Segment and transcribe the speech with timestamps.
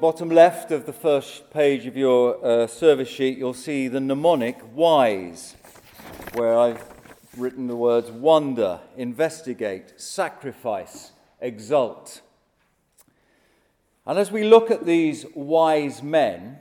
[0.00, 4.56] bottom left of the first page of your uh, service sheet, you'll see the mnemonic
[4.72, 5.56] WISE,
[6.34, 6.84] where I've
[7.36, 12.20] written the words wonder, investigate, sacrifice, exult.
[14.06, 16.60] And as we look at these wise men,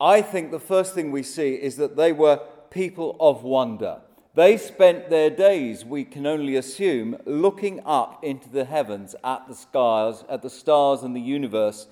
[0.00, 4.00] I think the first thing we see is that they were people of wonder.
[4.34, 9.54] They spent their days, we can only assume, looking up into the heavens at the
[9.54, 11.86] stars, at the stars and the universe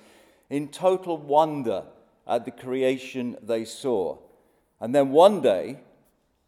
[0.49, 1.83] in total wonder
[2.27, 4.17] at the creation they saw.
[4.79, 5.79] And then one day,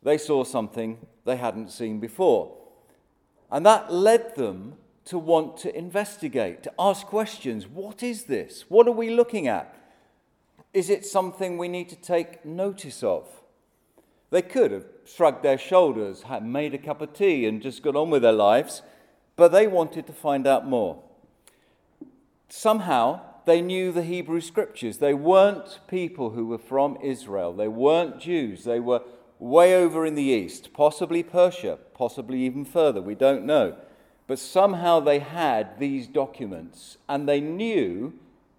[0.04, 2.56] they saw something they hadn't seen before.
[3.52, 7.68] And that led them to want to investigate, to ask questions.
[7.68, 8.66] What is this?
[8.70, 9.74] What are we looking at?
[10.74, 13.28] Is it something we need to take notice of?
[14.32, 17.96] They could have shrugged their shoulders, had made a cup of tea, and just got
[17.96, 18.82] on with their lives,
[19.36, 21.02] but they wanted to find out more.
[22.50, 24.98] Somehow, they knew the Hebrew scriptures.
[24.98, 27.54] They weren't people who were from Israel.
[27.54, 28.64] They weren't Jews.
[28.64, 29.02] They were
[29.40, 33.02] way over in the east, possibly Persia, possibly even further.
[33.02, 33.76] We don't know.
[34.28, 38.14] But somehow they had these documents, and they knew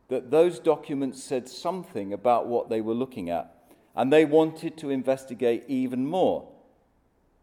[0.08, 3.52] that those documents said something about what they were looking at,
[3.96, 6.46] and they wanted to investigate even more.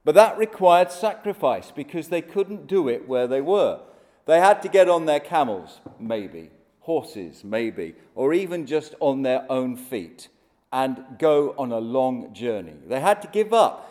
[0.06, 3.82] But that required sacrifice because they couldn't do it where they were.
[4.26, 6.52] They had to get on their camels, maybe
[6.84, 10.28] horses, maybe, or even just on their own feet
[10.72, 12.75] and go on a long journey.
[12.88, 13.90] They had to give up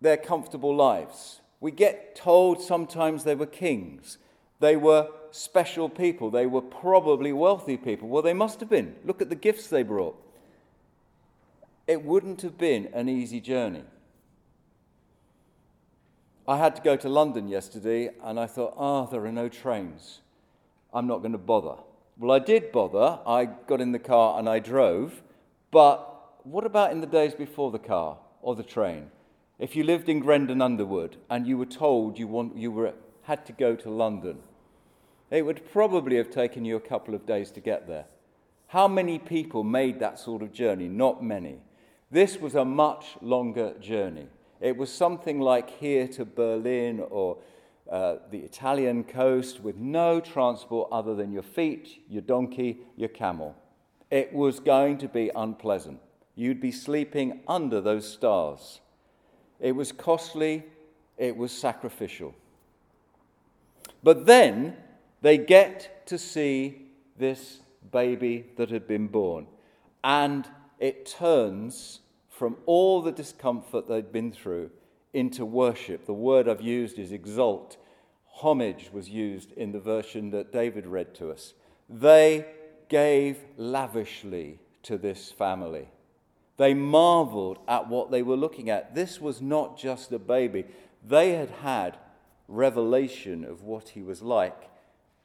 [0.00, 1.40] their comfortable lives.
[1.60, 4.16] We get told sometimes they were kings,
[4.60, 8.08] they were special people, they were probably wealthy people.
[8.08, 8.94] Well, they must have been.
[9.04, 10.16] Look at the gifts they brought.
[11.86, 13.84] It wouldn't have been an easy journey.
[16.48, 19.50] I had to go to London yesterday and I thought, ah, oh, there are no
[19.50, 20.20] trains.
[20.94, 21.76] I'm not going to bother.
[22.20, 23.18] Well, I did bother.
[23.26, 25.22] I got in the car and I drove.
[25.70, 29.10] But what about in the days before the car or the train?
[29.58, 32.92] If you lived in Grendon Underwood and you were told you, want, you were,
[33.22, 34.40] had to go to London,
[35.30, 38.04] it would probably have taken you a couple of days to get there.
[38.66, 40.88] How many people made that sort of journey?
[40.88, 41.56] Not many.
[42.10, 44.26] This was a much longer journey.
[44.60, 47.38] It was something like here to Berlin or
[47.90, 53.56] uh, the Italian coast with no transport other than your feet, your donkey, your camel.
[54.10, 56.00] It was going to be unpleasant.
[56.36, 58.80] You'd be sleeping under those stars.
[59.58, 60.64] It was costly,
[61.18, 62.34] it was sacrificial.
[64.02, 64.76] But then
[65.20, 66.86] they get to see
[67.18, 67.58] this
[67.92, 69.46] baby that had been born,
[70.02, 74.70] and it turns from all the discomfort they'd been through
[75.12, 76.06] into worship.
[76.06, 77.76] The word I've used is exalt.
[78.30, 81.54] Homage was used in the version that David read to us.
[81.88, 82.46] They
[82.88, 85.88] gave lavishly to this family.
[86.56, 88.94] They marveled at what they were looking at.
[88.94, 90.64] This was not just a baby,
[91.06, 91.98] they had had
[92.48, 94.70] revelation of what he was like,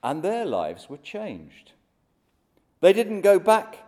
[0.03, 1.73] and their lives were changed.
[2.81, 3.79] They didn't go back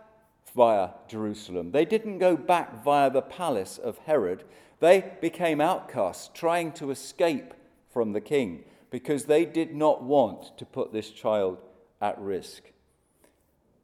[0.54, 4.44] via Jerusalem, they didn't go back via the palace of Herod.
[4.80, 7.52] They became outcasts, trying to escape
[7.90, 11.58] from the king because they did not want to put this child
[12.00, 12.62] at risk.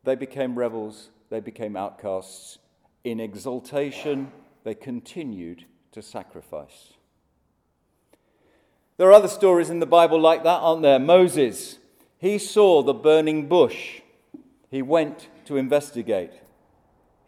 [0.05, 2.59] They became rebels, they became outcasts.
[3.03, 4.33] In exaltation,
[4.65, 6.95] they continued to sacrifice.
[8.97, 10.99] There are other stories in the Bible like that, aren't there?
[10.99, 11.79] Moses,
[12.19, 14.01] he saw the burning bush.
[14.71, 16.33] He went to investigate.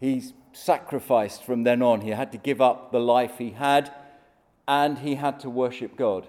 [0.00, 0.22] He
[0.52, 2.00] sacrificed from then on.
[2.00, 3.92] He had to give up the life he had
[4.66, 6.26] and he had to worship God.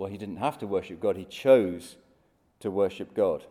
[0.00, 1.96] Well, he didn't have to worship God, he chose
[2.60, 3.44] to worship God.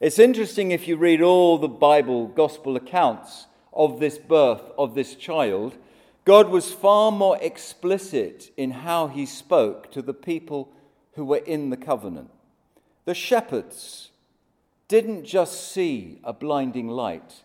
[0.00, 5.14] It's interesting if you read all the Bible gospel accounts of this birth of this
[5.14, 5.76] child,
[6.24, 10.72] God was far more explicit in how he spoke to the people
[11.16, 12.30] who were in the covenant.
[13.04, 14.08] The shepherds
[14.88, 17.42] didn't just see a blinding light,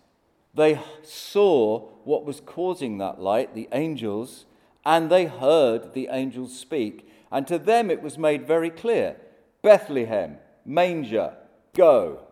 [0.54, 4.46] they saw what was causing that light, the angels,
[4.86, 7.08] and they heard the angels speak.
[7.32, 9.18] And to them it was made very clear
[9.62, 11.36] Bethlehem, manger,
[11.74, 12.28] go.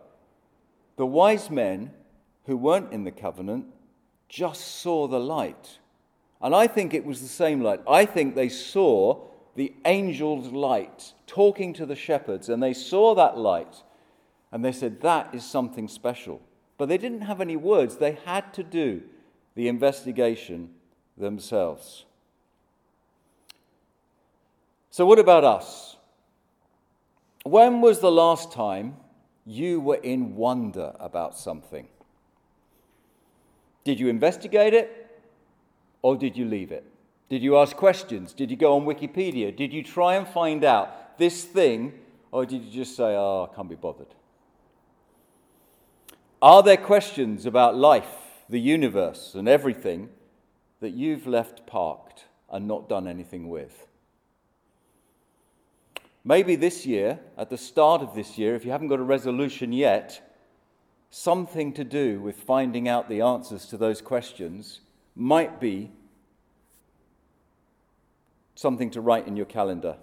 [0.96, 1.92] The wise men
[2.46, 3.66] who weren't in the covenant
[4.28, 5.78] just saw the light.
[6.40, 7.80] And I think it was the same light.
[7.88, 13.36] I think they saw the angel's light talking to the shepherds, and they saw that
[13.36, 13.82] light,
[14.50, 16.40] and they said, That is something special.
[16.78, 19.02] But they didn't have any words, they had to do
[19.54, 20.70] the investigation
[21.16, 22.06] themselves.
[24.90, 25.96] So, what about us?
[27.44, 28.96] When was the last time
[29.50, 31.88] you were in wonder about something.
[33.84, 35.20] Did you investigate it
[36.02, 36.84] or did you leave it?
[37.28, 38.32] Did you ask questions?
[38.32, 39.54] Did you go on Wikipedia?
[39.56, 41.94] Did you try and find out this thing
[42.30, 44.14] or did you just say, oh, I can't be bothered?
[46.42, 50.08] Are there questions about life, the universe, and everything
[50.80, 53.88] that you've left parked and not done anything with?
[56.24, 59.72] Maybe this year, at the start of this year, if you haven't got a resolution
[59.72, 60.36] yet,
[61.10, 64.80] something to do with finding out the answers to those questions
[65.16, 65.90] might be
[68.54, 69.96] something to write in your calendar.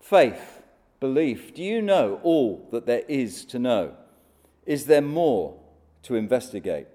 [0.00, 0.62] Faith,
[1.00, 1.52] belief.
[1.52, 3.94] Do you know all that there is to know?
[4.66, 5.58] Is there more
[6.04, 6.86] to investigate?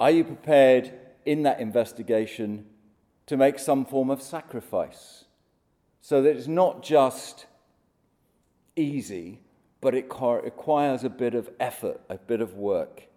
[0.00, 0.92] Are you prepared
[1.24, 2.66] in that investigation
[3.26, 5.25] to make some form of sacrifice?
[6.06, 7.46] So that it's not just
[8.76, 9.40] easy,
[9.80, 13.08] but it requires a bit of effort, a bit of work.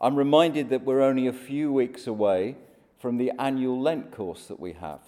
[0.00, 2.56] I'm reminded that we're only a few weeks away
[2.98, 4.98] from the annual Lent course that we have.